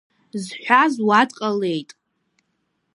[0.43, 1.89] Зҳәаз уа дҟалеит.